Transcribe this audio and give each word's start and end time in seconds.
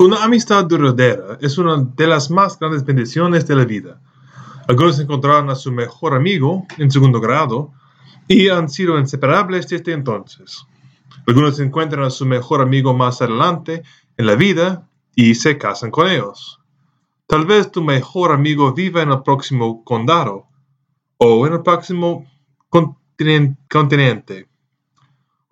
Una 0.00 0.24
amistad 0.24 0.64
duradera 0.64 1.36
es 1.42 1.58
una 1.58 1.76
de 1.76 2.06
las 2.06 2.30
más 2.30 2.58
grandes 2.58 2.86
bendiciones 2.86 3.46
de 3.46 3.54
la 3.54 3.66
vida. 3.66 4.00
Algunos 4.66 4.98
encontraron 4.98 5.50
a 5.50 5.54
su 5.54 5.70
mejor 5.70 6.14
amigo 6.14 6.66
en 6.78 6.90
segundo 6.90 7.20
grado 7.20 7.74
y 8.26 8.48
han 8.48 8.70
sido 8.70 8.98
inseparables 8.98 9.68
desde 9.68 9.92
entonces. 9.92 10.64
Algunos 11.26 11.60
encuentran 11.60 12.04
a 12.04 12.08
su 12.08 12.24
mejor 12.24 12.62
amigo 12.62 12.94
más 12.94 13.20
adelante 13.20 13.82
en 14.16 14.26
la 14.26 14.36
vida 14.36 14.88
y 15.14 15.34
se 15.34 15.58
casan 15.58 15.90
con 15.90 16.08
ellos. 16.08 16.60
Tal 17.26 17.44
vez 17.44 17.70
tu 17.70 17.82
mejor 17.82 18.32
amigo 18.32 18.72
viva 18.72 19.02
en 19.02 19.10
el 19.10 19.22
próximo 19.22 19.84
condado 19.84 20.46
o 21.18 21.46
en 21.46 21.52
el 21.52 21.62
próximo 21.62 22.26
continente. 23.68 24.48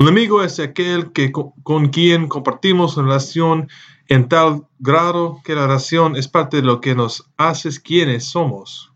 Un 0.00 0.06
amigo 0.06 0.44
es 0.44 0.60
aquel 0.60 1.12
que, 1.12 1.32
con 1.32 1.88
quien 1.88 2.28
compartimos 2.28 2.96
relación 2.96 3.68
en 4.08 4.28
tal 4.28 4.68
grado 4.78 5.40
que 5.44 5.56
la 5.56 5.66
relación 5.66 6.14
es 6.14 6.28
parte 6.28 6.58
de 6.58 6.62
lo 6.62 6.80
que 6.80 6.94
nos 6.94 7.28
hace 7.36 7.68
quienes 7.82 8.24
somos. 8.24 8.92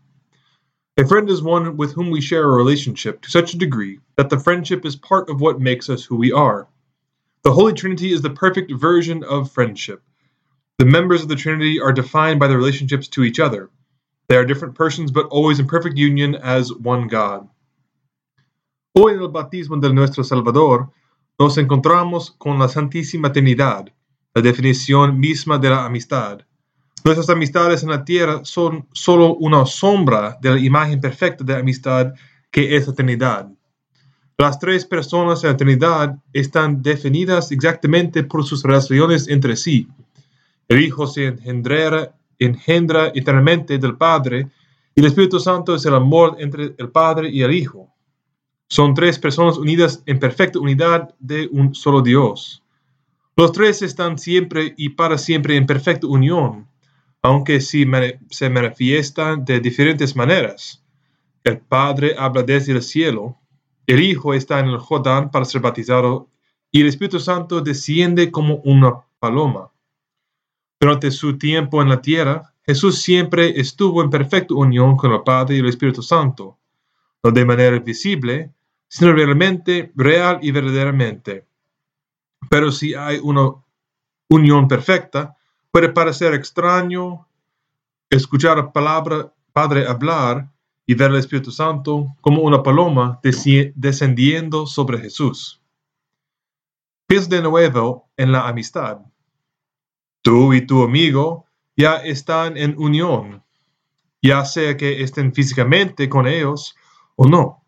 A 0.97 1.05
friend 1.05 1.29
is 1.29 1.41
one 1.41 1.75
with 1.75 1.91
whom 1.91 2.09
we 2.09 2.21
share 2.21 2.45
a 2.45 2.55
relationship 2.55 3.19
to 3.19 3.29
such 3.29 3.53
a 3.53 3.57
degree 3.57 3.99
that 4.15 4.29
the 4.29 4.39
friendship 4.39 4.85
is 4.85 4.95
part 4.95 5.29
of 5.29 5.41
what 5.41 5.59
makes 5.59 5.89
us 5.89 6.05
who 6.05 6.15
we 6.15 6.31
are. 6.31 6.69
The 7.43 7.51
Holy 7.51 7.73
Trinity 7.73 8.13
is 8.13 8.21
the 8.21 8.29
perfect 8.29 8.71
version 8.71 9.25
of 9.25 9.51
friendship. 9.51 10.01
The 10.77 10.85
members 10.85 11.21
of 11.21 11.27
the 11.27 11.35
Trinity 11.35 11.81
are 11.81 11.91
defined 11.91 12.39
by 12.39 12.47
their 12.47 12.57
relationships 12.57 13.09
to 13.09 13.23
each 13.23 13.41
other. 13.41 13.69
They 14.29 14.37
are 14.37 14.45
different 14.45 14.75
persons, 14.75 15.11
but 15.11 15.27
always 15.27 15.59
in 15.59 15.67
perfect 15.67 15.97
union 15.97 16.35
as 16.35 16.71
one 16.71 17.09
God. 17.09 17.49
Hoy 18.95 19.13
en 19.13 19.21
el 19.21 19.29
bautismo 19.29 19.75
de 19.77 19.91
nuestro 19.91 20.23
Salvador 20.23 20.91
nos 21.39 21.57
encontramos 21.57 22.29
con 22.29 22.59
la 22.59 22.67
Santísima 22.67 23.31
Trinidad, 23.31 23.91
la 24.35 24.41
definición 24.43 25.19
misma 25.19 25.57
de 25.57 25.71
la 25.71 25.83
amistad. 25.83 26.41
Nuestras 27.03 27.27
amistades 27.31 27.81
en 27.81 27.89
la 27.89 28.05
tierra 28.05 28.41
son 28.43 28.87
solo 28.93 29.33
una 29.37 29.65
sombra 29.65 30.37
de 30.39 30.51
la 30.51 30.59
imagen 30.59 31.01
perfecta 31.01 31.43
de 31.43 31.55
amistad 31.55 32.13
que 32.51 32.75
es 32.75 32.87
la 32.87 32.93
Trinidad. 32.93 33.49
Las 34.37 34.59
tres 34.59 34.85
personas 34.85 35.43
en 35.43 35.49
la 35.49 35.57
Trinidad 35.57 36.15
están 36.31 36.83
definidas 36.83 37.51
exactamente 37.51 38.23
por 38.23 38.45
sus 38.45 38.61
relaciones 38.61 39.27
entre 39.27 39.55
sí. 39.55 39.87
El 40.67 40.81
Hijo 40.81 41.07
se 41.07 41.25
engendra, 41.29 42.13
engendra 42.37 43.07
eternamente 43.15 43.79
del 43.79 43.97
Padre 43.97 44.51
y 44.93 44.99
el 44.99 45.07
Espíritu 45.07 45.39
Santo 45.39 45.73
es 45.73 45.83
el 45.87 45.95
amor 45.95 46.35
entre 46.37 46.75
el 46.77 46.89
Padre 46.91 47.31
y 47.31 47.41
el 47.41 47.55
Hijo. 47.55 47.92
Son 48.69 48.93
tres 48.93 49.19
personas 49.19 49.57
unidas 49.57 50.03
en 50.05 50.19
perfecta 50.19 50.59
unidad 50.59 51.13
de 51.19 51.47
un 51.51 51.75
solo 51.75 52.01
Dios. 52.01 52.63
Los 53.35 53.51
tres 53.51 53.81
están 53.81 54.17
siempre 54.17 54.73
y 54.77 54.89
para 54.89 55.17
siempre 55.17 55.57
en 55.57 55.65
perfecta 55.65 56.07
unión, 56.07 56.67
aunque 57.21 57.61
sí 57.61 57.85
se 58.29 58.49
manifiestan 58.49 59.45
de 59.45 59.59
diferentes 59.59 60.15
maneras. 60.15 60.83
El 61.43 61.59
Padre 61.59 62.15
habla 62.17 62.43
desde 62.43 62.73
el 62.73 62.81
cielo, 62.81 63.37
el 63.85 64.01
Hijo 64.01 64.33
está 64.33 64.59
en 64.59 64.67
el 64.67 64.77
Jordán 64.77 65.29
para 65.29 65.45
ser 65.45 65.61
bautizado 65.61 66.29
y 66.71 66.81
el 66.81 66.87
Espíritu 66.87 67.19
Santo 67.19 67.61
desciende 67.61 68.31
como 68.31 68.57
una 68.63 69.03
paloma. 69.19 69.71
Durante 70.79 71.11
su 71.11 71.37
tiempo 71.37 71.81
en 71.81 71.89
la 71.89 72.01
tierra, 72.01 72.53
Jesús 72.65 73.01
siempre 73.01 73.59
estuvo 73.59 74.01
en 74.01 74.09
perfecta 74.09 74.53
unión 74.53 74.95
con 74.95 75.11
el 75.11 75.21
Padre 75.23 75.55
y 75.55 75.59
el 75.59 75.67
Espíritu 75.67 76.01
Santo, 76.01 76.59
no 77.23 77.31
de 77.31 77.45
manera 77.45 77.79
visible, 77.79 78.51
sino 78.87 79.13
realmente, 79.13 79.91
real 79.95 80.39
y 80.41 80.51
verdaderamente. 80.51 81.47
Pero 82.49 82.71
si 82.71 82.93
hay 82.93 83.19
una 83.23 83.53
unión 84.29 84.67
perfecta, 84.67 85.35
puede 85.71 85.89
parecer 85.89 86.33
extraño 86.33 87.27
escuchar 88.09 88.57
la 88.57 88.71
palabra 88.71 89.33
Padre 89.53 89.87
hablar 89.87 90.49
y 90.87 90.95
ver 90.95 91.11
al 91.11 91.17
Espíritu 91.17 91.51
Santo 91.51 92.15
como 92.21 92.41
una 92.41 92.63
paloma 92.63 93.19
descendiendo 93.21 94.65
sobre 94.65 94.97
Jesús. 94.97 95.61
Piensa 97.05 97.29
de 97.29 97.43
nuevo 97.43 98.09
en 98.17 98.31
la 98.31 98.47
amistad. 98.47 98.97
Tú 100.23 100.53
y 100.53 100.65
tu 100.65 100.83
amigo 100.83 101.45
ya 101.77 101.97
están 101.97 102.57
en 102.57 102.75
unión, 102.79 103.43
ya 104.23 104.43
sea 104.43 104.75
que 104.75 105.03
estén 105.03 105.33
físicamente 105.33 106.09
con 106.09 106.25
ellos 106.25 106.75
o 107.15 107.27
no. 107.27 107.63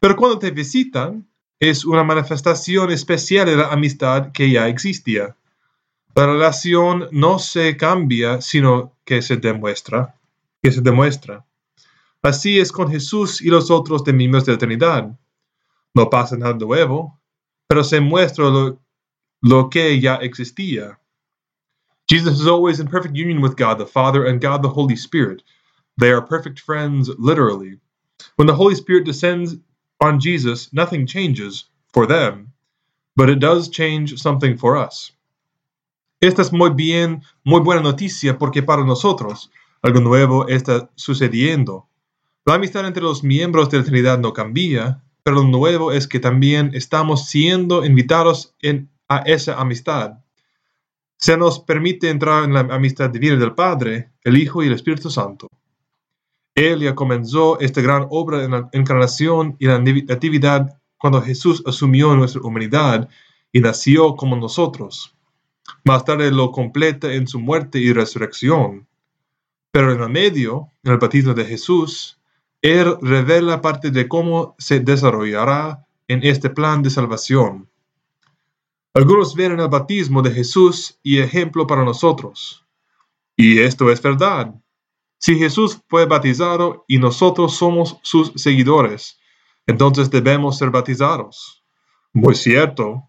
Pero 0.00 0.16
cuando 0.16 0.38
te 0.38 0.50
visitan, 0.50 1.28
es 1.58 1.84
una 1.84 2.04
manifestación 2.04 2.90
especial 2.90 3.46
de 3.46 3.56
la 3.56 3.68
amistad 3.68 4.32
que 4.32 4.50
ya 4.50 4.68
existía. 4.68 5.36
La 6.14 6.26
relación 6.26 7.08
no 7.12 7.38
se 7.38 7.76
cambia, 7.76 8.40
sino 8.40 8.92
que 9.04 9.22
se 9.22 9.36
demuestra, 9.36 10.14
que 10.62 10.72
se 10.72 10.80
demuestra. 10.80 11.44
Así 12.22 12.58
es 12.58 12.72
con 12.72 12.90
Jesús 12.90 13.40
y 13.40 13.48
los 13.48 13.70
otros 13.70 14.02
de 14.04 14.12
miembros 14.12 14.44
de 14.44 14.52
la 14.52 14.58
Trinidad. 14.58 15.18
No 15.94 16.10
pasa 16.10 16.36
nada 16.36 16.54
nuevo, 16.54 17.18
pero 17.66 17.84
se 17.84 18.00
muestra 18.00 18.46
lo, 18.46 18.80
lo 19.42 19.70
que 19.70 20.00
ya 20.00 20.16
existía. 20.16 20.98
Jesus 22.08 22.40
is 22.40 22.46
always 22.46 22.80
in 22.80 22.86
perfect 22.86 23.16
union 23.16 23.42
with 23.42 23.56
God 23.56 23.78
the 23.78 23.86
Father 23.86 24.26
and 24.26 24.40
God 24.40 24.62
the 24.62 24.68
Holy 24.68 24.96
Spirit. 24.96 25.42
They 25.98 26.10
are 26.10 26.22
perfect 26.22 26.60
friends, 26.60 27.10
literally. 27.18 27.80
When 28.36 28.46
the 28.46 28.54
Holy 28.54 28.74
Spirit 28.74 29.04
descends 29.04 29.56
on 30.00 30.20
Jesus, 30.20 30.72
nothing 30.72 31.06
changes 31.06 31.70
for 31.92 32.06
them, 32.06 32.52
but 33.14 33.30
it 33.30 33.38
does 33.38 33.70
change 33.70 34.18
something 34.18 34.56
for 34.56 34.76
us. 34.76 35.12
Esta 36.20 36.42
es 36.42 36.52
muy 36.52 36.70
bien, 36.70 37.22
muy 37.44 37.60
buena 37.60 37.82
noticia 37.82 38.38
porque 38.38 38.62
para 38.62 38.84
nosotros 38.84 39.50
algo 39.82 40.00
nuevo 40.00 40.48
está 40.48 40.90
sucediendo. 40.96 41.88
La 42.44 42.54
amistad 42.54 42.86
entre 42.86 43.02
los 43.02 43.22
miembros 43.22 43.70
de 43.70 43.78
la 43.78 43.84
Trinidad 43.84 44.18
no 44.18 44.32
cambia, 44.32 45.02
pero 45.22 45.36
lo 45.36 45.44
nuevo 45.44 45.92
es 45.92 46.06
que 46.06 46.20
también 46.20 46.70
estamos 46.74 47.26
siendo 47.26 47.84
invitados 47.84 48.54
a 49.08 49.18
esa 49.26 49.60
amistad. 49.60 50.18
Se 51.16 51.36
nos 51.36 51.58
permite 51.60 52.10
entrar 52.10 52.44
en 52.44 52.54
la 52.54 52.60
amistad 52.60 53.10
divina 53.10 53.36
del 53.36 53.54
Padre, 53.54 54.12
el 54.22 54.36
Hijo 54.36 54.62
y 54.62 54.68
el 54.68 54.74
Espíritu 54.74 55.10
Santo. 55.10 55.48
Él 56.56 56.80
ya 56.80 56.94
comenzó 56.94 57.60
esta 57.60 57.82
gran 57.82 58.06
obra 58.08 58.42
en 58.42 58.50
la 58.50 58.68
encarnación 58.72 59.56
y 59.58 59.66
la 59.66 59.78
natividad 59.78 60.80
cuando 60.96 61.20
Jesús 61.20 61.62
asumió 61.66 62.16
nuestra 62.16 62.40
humanidad 62.40 63.10
y 63.52 63.60
nació 63.60 64.16
como 64.16 64.36
nosotros. 64.36 65.14
Más 65.84 66.04
tarde 66.06 66.30
lo 66.30 66.50
completa 66.52 67.12
en 67.12 67.28
su 67.28 67.40
muerte 67.40 67.78
y 67.78 67.92
resurrección. 67.92 68.88
Pero 69.70 69.92
en 69.92 70.00
el 70.00 70.08
medio, 70.08 70.70
en 70.82 70.92
el 70.92 70.98
bautismo 70.98 71.34
de 71.34 71.44
Jesús, 71.44 72.18
Él 72.62 72.96
revela 73.02 73.60
parte 73.60 73.90
de 73.90 74.08
cómo 74.08 74.54
se 74.58 74.80
desarrollará 74.80 75.86
en 76.08 76.24
este 76.24 76.48
plan 76.48 76.82
de 76.82 76.88
salvación. 76.88 77.68
Algunos 78.94 79.34
ven 79.34 79.52
en 79.52 79.60
el 79.60 79.68
bautismo 79.68 80.22
de 80.22 80.30
Jesús 80.30 80.98
y 81.02 81.18
ejemplo 81.18 81.66
para 81.66 81.84
nosotros. 81.84 82.64
Y 83.36 83.58
esto 83.58 83.90
es 83.90 84.00
verdad. 84.00 84.54
Si 85.18 85.38
Jesús 85.38 85.80
fue 85.88 86.06
bautizado 86.06 86.84
y 86.86 86.98
nosotros 86.98 87.56
somos 87.56 87.98
sus 88.02 88.32
seguidores, 88.36 89.18
entonces 89.66 90.10
debemos 90.10 90.58
ser 90.58 90.70
bautizados. 90.70 91.64
Muy 92.12 92.34
cierto. 92.34 93.08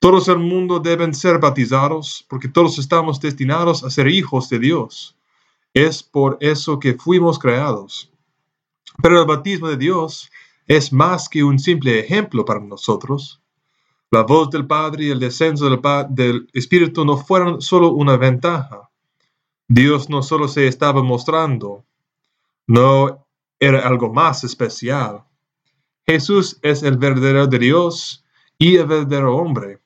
Todos 0.00 0.28
el 0.28 0.38
mundo 0.38 0.80
deben 0.80 1.14
ser 1.14 1.38
bautizados 1.38 2.24
porque 2.28 2.48
todos 2.48 2.78
estamos 2.78 3.20
destinados 3.20 3.84
a 3.84 3.90
ser 3.90 4.08
hijos 4.08 4.48
de 4.48 4.58
Dios. 4.58 5.16
Es 5.72 6.02
por 6.02 6.36
eso 6.40 6.78
que 6.78 6.94
fuimos 6.94 7.38
creados. 7.38 8.12
Pero 9.02 9.20
el 9.20 9.26
bautismo 9.26 9.68
de 9.68 9.76
Dios 9.76 10.30
es 10.66 10.92
más 10.92 11.28
que 11.28 11.44
un 11.44 11.58
simple 11.58 12.00
ejemplo 12.00 12.44
para 12.44 12.60
nosotros. 12.60 13.40
La 14.10 14.22
voz 14.22 14.50
del 14.50 14.66
Padre 14.66 15.04
y 15.04 15.10
el 15.10 15.20
descenso 15.20 15.70
del, 15.70 15.80
del 16.10 16.48
Espíritu 16.52 17.04
no 17.04 17.16
fueron 17.16 17.60
solo 17.62 17.92
una 17.92 18.16
ventaja 18.16 18.89
Dios 19.72 20.10
no 20.10 20.20
solo 20.24 20.48
se 20.48 20.66
estaba 20.66 21.00
mostrando, 21.00 21.84
no 22.66 23.24
era 23.60 23.86
algo 23.86 24.12
más 24.12 24.42
especial. 24.42 25.22
Jesús 26.04 26.58
es 26.62 26.82
el 26.82 26.98
verdadero 26.98 27.46
de 27.46 27.60
Dios 27.60 28.24
y 28.58 28.78
el 28.78 28.86
verdadero 28.86 29.36
hombre. 29.36 29.78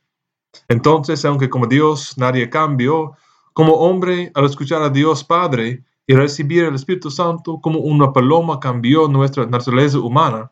Entonces, 0.69 1.23
aunque 1.27 1.51
como 1.51 1.67
Dios 1.67 2.17
nadie 2.17 2.49
cambió, 2.49 3.13
como 3.53 3.75
hombre, 3.75 4.33
al 4.35 4.47
escuchar 4.47 4.81
a 4.81 4.89
Dios 4.89 5.23
Padre 5.23 5.85
y 6.07 6.15
recibir 6.15 6.65
el 6.65 6.77
Espíritu 6.77 7.11
Santo 7.11 7.61
como 7.61 7.81
una 7.81 8.11
paloma 8.11 8.61
cambió 8.61 9.07
nuestra 9.07 9.45
naturaleza 9.45 9.99
humana, 9.99 10.51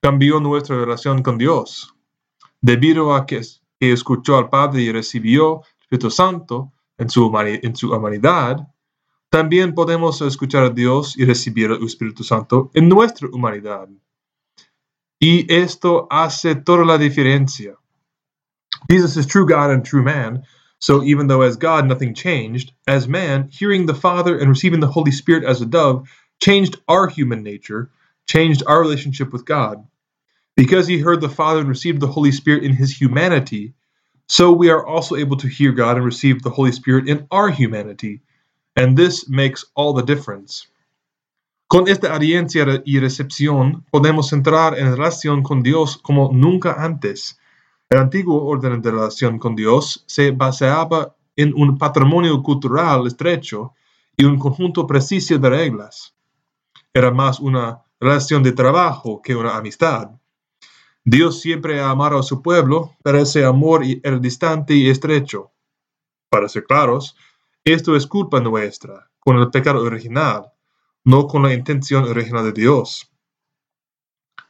cambió 0.00 0.40
nuestra 0.40 0.76
relación 0.76 1.22
con 1.22 1.36
Dios. 1.36 1.94
Debido 2.62 3.14
a 3.14 3.26
que, 3.26 3.42
escuchó 3.80 4.38
al 4.38 4.48
Padre 4.48 4.80
y 4.80 4.92
recibió 4.92 5.56
el 5.56 5.82
Espíritu 5.82 6.10
Santo, 6.10 6.72
en 7.02 7.10
su, 7.10 7.30
en 7.36 7.76
su 7.76 7.92
humanidad, 7.92 8.68
también 9.30 9.74
podemos 9.74 10.20
escuchar 10.22 10.64
a 10.64 10.70
Dios 10.70 11.16
y 11.16 11.24
recibir 11.24 11.70
el 11.70 11.84
Espíritu 11.84 12.24
Santo 12.24 12.70
en 12.74 12.88
nuestra 12.88 13.28
humanidad. 13.32 13.88
Y 15.20 15.52
esto 15.52 16.06
hace 16.10 16.54
toda 16.54 16.84
la 16.84 16.98
diferencia. 16.98 17.76
Jesus 18.88 19.16
is 19.16 19.26
true 19.26 19.46
God 19.46 19.70
and 19.70 19.84
true 19.84 20.02
man, 20.02 20.42
So 20.82 21.04
even 21.04 21.28
though 21.28 21.42
as 21.42 21.56
God 21.56 21.86
nothing 21.86 22.12
changed, 22.12 22.72
as 22.88 23.06
man, 23.06 23.48
hearing 23.52 23.86
the 23.86 23.94
Father 23.94 24.36
and 24.36 24.48
receiving 24.48 24.80
the 24.80 24.88
Holy 24.88 25.12
Spirit 25.12 25.44
as 25.44 25.62
a 25.62 25.66
dove 25.66 26.08
changed 26.42 26.76
our 26.88 27.06
human 27.06 27.44
nature, 27.44 27.92
changed 28.26 28.64
our 28.66 28.80
relationship 28.80 29.32
with 29.32 29.44
God. 29.44 29.86
Because 30.56 30.88
he 30.88 30.98
heard 30.98 31.20
the 31.20 31.28
Father 31.28 31.60
and 31.60 31.68
received 31.68 32.00
the 32.00 32.08
Holy 32.08 32.32
Spirit 32.32 32.64
in 32.64 32.72
his 32.72 33.00
humanity, 33.00 33.74
so 34.26 34.52
we 34.52 34.70
are 34.70 34.84
also 34.86 35.16
able 35.16 35.36
to 35.36 35.48
hear 35.48 35.72
God 35.72 35.96
and 35.96 36.04
receive 36.04 36.42
the 36.42 36.50
Holy 36.50 36.72
Spirit 36.72 37.08
in 37.08 37.26
our 37.30 37.50
humanity. 37.50 38.22
And 38.76 38.96
this 38.96 39.28
makes 39.28 39.64
all 39.74 39.92
the 39.92 40.02
difference. 40.02 40.68
Con 41.68 41.88
esta 41.88 42.14
audiencia 42.14 42.82
y 42.84 42.98
recepción 42.98 43.84
podemos 43.90 44.32
entrar 44.32 44.78
en 44.78 44.94
relación 44.94 45.42
con 45.42 45.62
Dios 45.62 45.96
como 45.96 46.30
nunca 46.32 46.74
antes 46.78 47.38
el 47.92 47.98
antiguo 47.98 48.46
orden 48.46 48.80
de 48.80 48.90
relación 48.90 49.38
con 49.38 49.54
Dios 49.54 50.02
se 50.06 50.30
baseaba 50.30 51.14
en 51.36 51.52
un 51.54 51.76
patrimonio 51.76 52.42
cultural 52.42 53.06
estrecho 53.06 53.74
y 54.16 54.24
un 54.24 54.38
conjunto 54.38 54.86
preciso 54.86 55.36
de 55.36 55.50
reglas. 55.50 56.14
Era 56.94 57.10
más 57.10 57.38
una 57.38 57.82
relación 58.00 58.42
de 58.42 58.52
trabajo 58.52 59.20
que 59.20 59.36
una 59.36 59.58
amistad. 59.58 60.08
Dios 61.04 61.40
siempre 61.40 61.80
ha 61.80 61.90
amado 61.90 62.18
a 62.18 62.22
su 62.22 62.42
pueblo, 62.42 62.96
pero 63.02 63.18
ese 63.18 63.44
amor 63.44 63.82
era 63.84 64.18
distante 64.18 64.74
y 64.74 64.88
estrecho. 64.88 65.50
Para 66.30 66.48
ser 66.48 66.64
claros, 66.64 67.16
esto 67.64 67.96
es 67.96 68.06
culpa 68.06 68.40
nuestra, 68.40 69.10
con 69.18 69.36
el 69.36 69.50
pecado 69.50 69.82
original, 69.82 70.52
no 71.04 71.26
con 71.26 71.42
la 71.42 71.52
intención 71.52 72.04
original 72.04 72.44
de 72.44 72.52
Dios. 72.52 73.10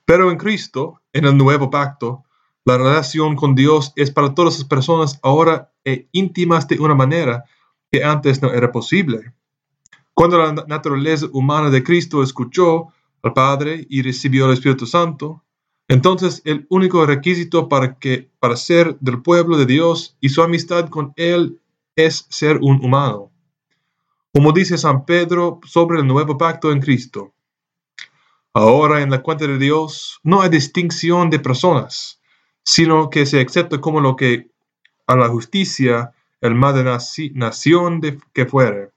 Pero 0.04 0.30
en 0.30 0.36
Cristo, 0.36 1.00
en 1.12 1.24
el 1.24 1.36
nuevo 1.36 1.70
pacto, 1.70 2.24
la 2.64 2.76
relación 2.76 3.34
con 3.34 3.54
Dios 3.54 3.92
es 3.96 4.10
para 4.10 4.34
todas 4.34 4.58
las 4.58 4.68
personas 4.68 5.18
ahora 5.22 5.72
e 5.84 6.08
íntimas 6.12 6.68
de 6.68 6.78
una 6.78 6.94
manera 6.94 7.44
que 7.90 8.04
antes 8.04 8.42
no 8.42 8.52
era 8.52 8.70
posible. 8.70 9.32
Cuando 10.14 10.38
la 10.38 10.52
naturaleza 10.52 11.26
humana 11.32 11.70
de 11.70 11.82
Cristo 11.82 12.22
escuchó 12.22 12.88
al 13.22 13.32
Padre 13.32 13.86
y 13.88 14.02
recibió 14.02 14.46
el 14.46 14.52
Espíritu 14.52 14.86
Santo, 14.86 15.42
entonces 15.88 16.42
el 16.44 16.66
único 16.70 17.04
requisito 17.06 17.68
para, 17.68 17.98
que, 17.98 18.30
para 18.38 18.56
ser 18.56 18.98
del 19.00 19.22
pueblo 19.22 19.56
de 19.56 19.66
Dios 19.66 20.16
y 20.20 20.30
su 20.30 20.42
amistad 20.42 20.88
con 20.88 21.12
Él 21.16 21.60
es 21.96 22.26
ser 22.30 22.58
un 22.58 22.84
humano. 22.84 23.30
Como 24.32 24.52
dice 24.52 24.78
San 24.78 25.04
Pedro 25.04 25.60
sobre 25.66 26.00
el 26.00 26.06
nuevo 26.06 26.38
pacto 26.38 26.72
en 26.72 26.80
Cristo. 26.80 27.34
Ahora 28.54 29.02
en 29.02 29.10
la 29.10 29.22
cuenta 29.22 29.46
de 29.46 29.58
Dios 29.58 30.20
no 30.22 30.40
hay 30.40 30.48
distinción 30.48 31.30
de 31.30 31.38
personas 31.38 32.22
sino 32.64 33.10
que 33.10 33.26
se 33.26 33.40
acepta 33.40 33.80
como 33.80 34.00
lo 34.00 34.16
que 34.16 34.50
a 35.06 35.16
la 35.16 35.28
justicia 35.28 36.12
el 36.40 36.54
más 36.54 36.74
de 36.74 36.84
nación 37.34 38.00
de 38.00 38.18
que 38.32 38.46
fuere. 38.46 38.91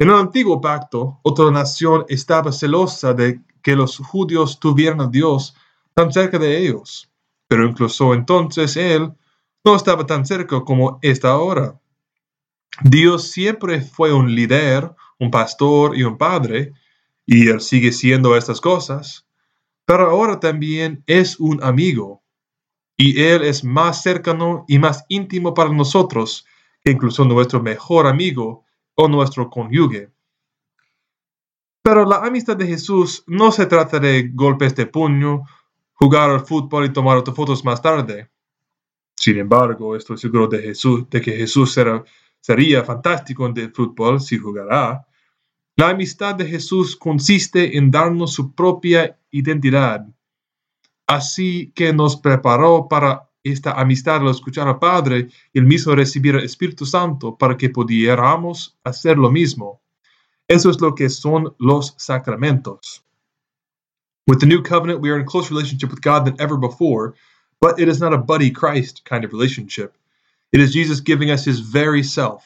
En 0.00 0.08
el 0.08 0.14
antiguo 0.14 0.62
pacto, 0.62 1.20
otra 1.22 1.50
nación 1.50 2.06
estaba 2.08 2.52
celosa 2.52 3.12
de 3.12 3.42
que 3.62 3.76
los 3.76 3.98
judíos 3.98 4.58
tuvieran 4.58 5.02
a 5.02 5.08
Dios 5.08 5.54
tan 5.92 6.10
cerca 6.10 6.38
de 6.38 6.56
ellos, 6.56 7.12
pero 7.46 7.66
incluso 7.68 8.14
entonces 8.14 8.78
él 8.78 9.12
no 9.62 9.76
estaba 9.76 10.06
tan 10.06 10.24
cerca 10.24 10.62
como 10.62 10.98
está 11.02 11.32
ahora. 11.32 11.78
Dios 12.82 13.24
siempre 13.30 13.82
fue 13.82 14.10
un 14.10 14.34
líder, 14.34 14.90
un 15.18 15.30
pastor 15.30 15.94
y 15.94 16.02
un 16.02 16.16
padre, 16.16 16.72
y 17.26 17.50
él 17.50 17.60
sigue 17.60 17.92
siendo 17.92 18.34
estas 18.38 18.62
cosas, 18.62 19.26
pero 19.84 20.08
ahora 20.08 20.40
también 20.40 21.04
es 21.06 21.38
un 21.38 21.62
amigo, 21.62 22.22
y 22.96 23.20
Él 23.20 23.44
es 23.44 23.64
más 23.64 24.02
cercano 24.02 24.64
y 24.66 24.78
más 24.78 25.04
íntimo 25.08 25.52
para 25.52 25.68
nosotros 25.68 26.46
que 26.82 26.90
incluso 26.90 27.26
nuestro 27.26 27.62
mejor 27.62 28.06
amigo 28.06 28.64
o 29.00 29.08
nuestro 29.08 29.48
cónyuge. 29.48 30.10
Pero 31.82 32.04
la 32.04 32.16
amistad 32.16 32.56
de 32.56 32.66
Jesús 32.66 33.24
no 33.26 33.50
se 33.50 33.66
trata 33.66 33.98
de 33.98 34.30
golpes 34.34 34.74
de 34.76 34.86
puño, 34.86 35.44
jugar 35.94 36.30
al 36.30 36.40
fútbol 36.40 36.84
y 36.84 36.92
tomar 36.92 37.24
fotos 37.34 37.64
más 37.64 37.80
tarde. 37.80 38.30
Sin 39.16 39.38
embargo, 39.38 39.96
estoy 39.96 40.18
seguro 40.18 40.46
de, 40.48 40.60
Jesús, 40.62 41.08
de 41.08 41.20
que 41.20 41.32
Jesús 41.32 41.78
sería 42.40 42.84
fantástico 42.84 43.46
en 43.46 43.56
el 43.58 43.72
fútbol 43.72 44.20
si 44.20 44.38
jugara. 44.38 45.06
La 45.76 45.88
amistad 45.88 46.34
de 46.34 46.46
Jesús 46.46 46.96
consiste 46.96 47.76
en 47.78 47.90
darnos 47.90 48.34
su 48.34 48.54
propia 48.54 49.18
identidad, 49.30 50.06
Así 51.06 51.72
que 51.74 51.92
nos 51.92 52.16
preparó 52.16 52.86
para 52.88 53.29
esta 53.42 53.72
amistad 53.72 54.16
al 54.16 54.28
escuchar 54.28 54.68
al 54.68 54.78
Padre 54.78 55.28
y 55.52 55.58
el 55.58 55.66
mismo 55.66 55.94
recibir 55.94 56.34
el 56.34 56.44
Espíritu 56.44 56.84
Santo 56.86 57.36
para 57.36 57.56
que 57.56 57.70
pudiéramos 57.70 58.76
hacer 58.84 59.16
lo 59.16 59.30
mismo. 59.30 59.80
Eso 60.48 60.70
es 60.70 60.80
lo 60.80 60.94
que 60.94 61.08
son 61.08 61.54
los 61.58 61.94
sacramentos. 61.96 63.04
With 64.26 64.40
the 64.40 64.46
new 64.46 64.62
covenant, 64.62 65.00
we 65.00 65.10
are 65.10 65.18
in 65.18 65.26
close 65.26 65.50
relationship 65.50 65.90
with 65.90 66.02
God 66.02 66.24
than 66.24 66.40
ever 66.40 66.56
before, 66.56 67.14
but 67.60 67.80
it 67.80 67.88
is 67.88 68.00
not 68.00 68.12
a 68.12 68.18
buddy 68.18 68.50
Christ 68.50 69.04
kind 69.04 69.24
of 69.24 69.32
relationship. 69.32 69.96
It 70.52 70.60
is 70.60 70.72
Jesus 70.72 71.00
giving 71.00 71.30
us 71.30 71.44
his 71.44 71.60
very 71.60 72.02
self. 72.02 72.44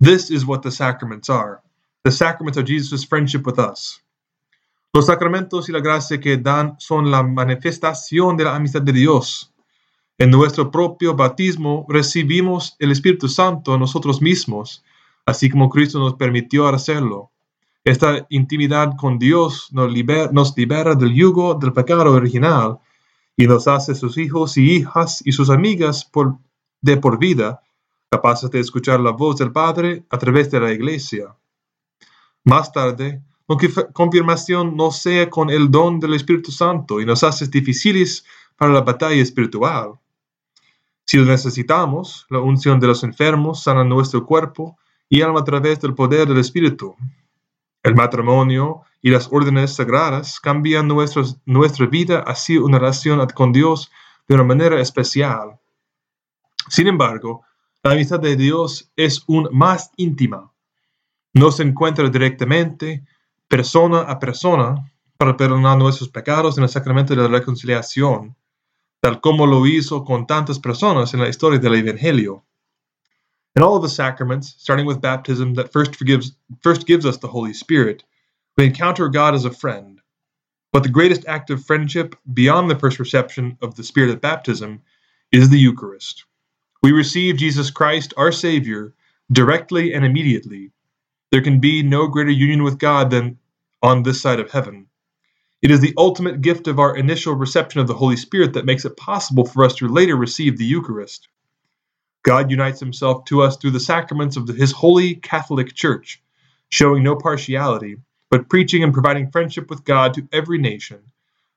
This 0.00 0.30
is 0.30 0.46
what 0.46 0.62
the 0.62 0.70
sacraments 0.70 1.28
are. 1.28 1.62
The 2.04 2.10
sacraments 2.10 2.58
are 2.58 2.64
Jesus' 2.64 3.04
friendship 3.04 3.46
with 3.46 3.58
us. 3.58 4.00
Los 4.94 5.06
sacramentos 5.06 5.68
y 5.68 5.72
la 5.72 5.80
gracia 5.80 6.18
que 6.18 6.36
dan 6.36 6.76
son 6.78 7.10
la 7.10 7.22
manifestación 7.22 8.36
de 8.36 8.44
la 8.44 8.56
amistad 8.56 8.82
de 8.82 8.92
Dios. 8.92 9.51
En 10.22 10.30
nuestro 10.30 10.70
propio 10.70 11.16
bautismo 11.16 11.84
recibimos 11.88 12.76
el 12.78 12.92
Espíritu 12.92 13.26
Santo 13.26 13.76
nosotros 13.76 14.22
mismos, 14.22 14.84
así 15.26 15.50
como 15.50 15.68
Cristo 15.68 15.98
nos 15.98 16.14
permitió 16.14 16.68
hacerlo. 16.68 17.32
Esta 17.82 18.24
intimidad 18.30 18.92
con 18.96 19.18
Dios 19.18 19.66
nos 19.72 19.92
libera, 19.92 20.94
del 20.94 21.12
yugo 21.12 21.54
del 21.54 21.72
pecado 21.72 22.08
original 22.12 22.78
y 23.36 23.48
nos 23.48 23.66
hace 23.66 23.96
sus 23.96 24.16
hijos 24.16 24.56
y 24.56 24.70
hijas 24.70 25.22
y 25.24 25.32
sus 25.32 25.50
amigas 25.50 26.04
por, 26.04 26.38
de 26.80 26.98
por 26.98 27.18
vida, 27.18 27.60
capaces 28.08 28.48
de 28.52 28.60
escuchar 28.60 29.00
la 29.00 29.10
voz 29.10 29.38
del 29.38 29.50
Padre 29.50 30.04
a 30.08 30.18
través 30.18 30.52
de 30.52 30.60
la 30.60 30.70
Iglesia. 30.70 31.34
Más 32.44 32.70
tarde, 32.70 33.24
confirmación 33.92 34.76
no 34.76 34.92
sea 34.92 35.28
con 35.28 35.50
el 35.50 35.68
don 35.68 35.98
del 35.98 36.14
Espíritu 36.14 36.52
Santo 36.52 37.00
y 37.00 37.06
nos 37.06 37.24
hace 37.24 37.48
difíciles 37.48 38.24
para 38.56 38.72
la 38.72 38.82
batalla 38.82 39.20
espiritual. 39.20 39.98
Si 41.04 41.16
lo 41.16 41.24
necesitamos, 41.24 42.26
la 42.30 42.40
unción 42.40 42.80
de 42.80 42.86
los 42.86 43.04
enfermos 43.04 43.62
sana 43.62 43.84
nuestro 43.84 44.24
cuerpo 44.24 44.78
y 45.08 45.22
alma 45.22 45.40
a 45.40 45.44
través 45.44 45.80
del 45.80 45.94
poder 45.94 46.26
del 46.28 46.38
Espíritu. 46.38 46.96
El 47.82 47.94
matrimonio 47.94 48.82
y 49.02 49.10
las 49.10 49.28
órdenes 49.30 49.74
sagradas 49.74 50.38
cambian 50.40 50.88
nuestra 50.88 51.86
vida 51.86 52.20
hacia 52.20 52.62
una 52.62 52.78
relación 52.78 53.26
con 53.34 53.52
Dios 53.52 53.90
de 54.28 54.36
una 54.36 54.44
manera 54.44 54.80
especial. 54.80 55.58
Sin 56.68 56.86
embargo, 56.86 57.42
la 57.82 57.92
amistad 57.92 58.20
de 58.20 58.36
Dios 58.36 58.92
es 58.94 59.24
un 59.26 59.48
más 59.50 59.90
íntima. 59.96 60.52
No 61.34 61.50
se 61.50 61.64
encuentra 61.64 62.08
directamente, 62.08 63.04
persona 63.48 64.02
a 64.02 64.18
persona 64.20 64.92
para 65.16 65.36
perdonar 65.36 65.76
nuestros 65.76 66.08
pecados 66.08 66.56
en 66.56 66.64
el 66.64 66.70
sacramento 66.70 67.14
de 67.14 67.22
la 67.22 67.28
reconciliación, 67.28 68.36
tal 69.02 69.20
como 69.20 69.46
lo 69.46 69.66
hizo 69.66 70.04
con 70.04 70.26
tantas 70.26 70.60
personas 70.60 71.12
en 71.12 71.20
la 71.20 71.28
historia 71.28 71.58
del 71.58 71.74
Evangelio. 71.74 72.44
In 73.56 73.62
all 73.62 73.76
of 73.76 73.82
the 73.82 73.88
sacraments, 73.88 74.54
starting 74.58 74.86
with 74.86 75.00
baptism 75.00 75.54
that 75.54 75.72
first 75.72 75.96
forgives 75.96 76.36
first 76.62 76.86
gives 76.86 77.04
us 77.04 77.18
the 77.18 77.28
Holy 77.28 77.52
Spirit, 77.52 78.04
we 78.56 78.64
encounter 78.64 79.08
God 79.08 79.34
as 79.34 79.44
a 79.44 79.50
friend. 79.50 80.00
But 80.72 80.84
the 80.84 80.88
greatest 80.88 81.26
act 81.26 81.50
of 81.50 81.66
friendship 81.66 82.14
beyond 82.32 82.70
the 82.70 82.78
first 82.78 82.98
reception 82.98 83.58
of 83.60 83.74
the 83.74 83.82
Spirit 83.82 84.12
at 84.12 84.20
baptism 84.22 84.82
is 85.32 85.50
the 85.50 85.58
Eucharist. 85.58 86.24
We 86.82 86.92
receive 86.92 87.36
Jesus 87.36 87.70
Christ, 87.70 88.14
our 88.16 88.32
Savior, 88.32 88.94
directly 89.30 89.92
and 89.92 90.04
immediately. 90.04 90.70
There 91.30 91.42
can 91.42 91.58
be 91.58 91.82
no 91.82 92.06
greater 92.06 92.30
union 92.30 92.62
with 92.62 92.78
God 92.78 93.10
than 93.10 93.38
on 93.82 94.02
this 94.02 94.22
side 94.22 94.40
of 94.40 94.50
heaven. 94.50 94.86
It 95.62 95.70
is 95.70 95.78
the 95.78 95.94
ultimate 95.96 96.40
gift 96.40 96.66
of 96.66 96.80
our 96.80 96.96
initial 96.96 97.34
reception 97.34 97.80
of 97.80 97.86
the 97.86 97.94
Holy 97.94 98.16
Spirit 98.16 98.54
that 98.54 98.64
makes 98.64 98.84
it 98.84 98.96
possible 98.96 99.44
for 99.44 99.64
us 99.64 99.76
to 99.76 99.86
later 99.86 100.16
receive 100.16 100.58
the 100.58 100.64
Eucharist. 100.64 101.28
God 102.24 102.50
unites 102.50 102.80
himself 102.80 103.26
to 103.26 103.42
us 103.42 103.56
through 103.56 103.70
the 103.70 103.78
sacraments 103.78 104.36
of 104.36 104.48
his 104.48 104.72
holy 104.72 105.14
Catholic 105.14 105.72
Church, 105.72 106.20
showing 106.68 107.04
no 107.04 107.14
partiality, 107.14 107.98
but 108.28 108.48
preaching 108.48 108.82
and 108.82 108.92
providing 108.92 109.30
friendship 109.30 109.70
with 109.70 109.84
God 109.84 110.14
to 110.14 110.26
every 110.32 110.58
nation, 110.58 110.98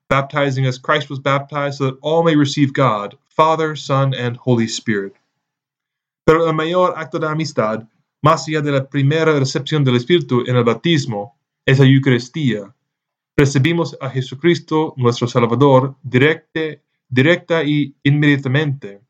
baptizing 0.08 0.66
as 0.66 0.78
Christ 0.78 1.10
was 1.10 1.18
baptized 1.18 1.78
so 1.78 1.86
that 1.86 1.98
all 2.00 2.22
may 2.22 2.36
receive 2.36 2.72
God, 2.72 3.18
Father, 3.30 3.74
Son, 3.74 4.14
and 4.14 4.36
Holy 4.36 4.68
Spirit. 4.68 5.16
Pero 6.24 6.46
el 6.46 6.52
mayor 6.52 6.94
acto 6.94 7.18
de 7.18 7.26
amistad, 7.26 7.88
más 8.24 8.46
allá 8.46 8.62
de 8.62 8.70
la 8.70 8.84
primera 8.84 9.36
recepción 9.36 9.82
del 9.84 9.96
Espíritu 9.96 10.46
en 10.46 10.54
el 10.54 10.62
bautismo, 10.62 11.34
es 11.66 11.80
la 11.80 11.86
Eucaristía. 11.86 12.72
Recibimos 13.36 13.98
a 14.00 14.08
Jesucristo, 14.08 14.94
nuestro 14.96 15.28
Salvador, 15.28 15.96
directa 16.02 17.64
y 17.64 17.94
inmediatamente. 18.02 19.02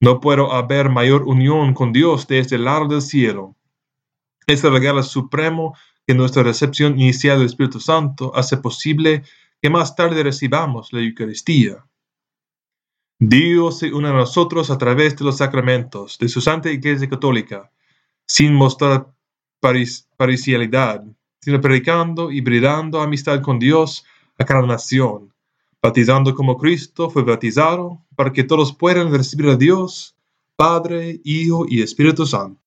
No 0.00 0.20
puedo 0.20 0.52
haber 0.52 0.90
mayor 0.90 1.22
unión 1.22 1.72
con 1.72 1.92
Dios 1.92 2.28
desde 2.28 2.56
el 2.56 2.66
lado 2.66 2.88
del 2.88 3.00
cielo. 3.00 3.56
Es 4.46 4.62
el 4.64 4.72
regalo 4.72 5.02
supremo 5.02 5.74
que 6.06 6.14
nuestra 6.14 6.42
recepción 6.42 7.00
inicial 7.00 7.38
del 7.38 7.46
Espíritu 7.46 7.80
Santo 7.80 8.32
hace 8.34 8.58
posible 8.58 9.24
que 9.62 9.70
más 9.70 9.96
tarde 9.96 10.22
recibamos 10.22 10.92
la 10.92 11.00
Eucaristía. 11.00 11.84
Dios 13.18 13.78
se 13.78 13.92
une 13.92 14.08
a 14.08 14.12
nosotros 14.12 14.70
a 14.70 14.78
través 14.78 15.16
de 15.16 15.24
los 15.24 15.38
sacramentos 15.38 16.18
de 16.18 16.28
su 16.28 16.40
Santa 16.40 16.70
Iglesia 16.70 17.08
Católica, 17.08 17.72
sin 18.26 18.54
mostrar 18.54 19.12
parcialidad, 20.16 21.04
sino 21.40 21.60
predicando 21.60 22.30
y 22.30 22.40
brindando 22.40 23.00
amistad 23.00 23.40
con 23.42 23.58
Dios 23.58 24.04
a 24.38 24.44
cada 24.44 24.62
nación, 24.62 25.32
batizando 25.82 26.34
como 26.34 26.56
Cristo 26.56 27.10
fue 27.10 27.22
bautizado, 27.22 28.02
para 28.16 28.32
que 28.32 28.44
todos 28.44 28.72
puedan 28.72 29.12
recibir 29.12 29.48
a 29.50 29.56
Dios, 29.56 30.16
Padre, 30.56 31.20
Hijo 31.24 31.66
y 31.68 31.82
Espíritu 31.82 32.26
Santo. 32.26 32.60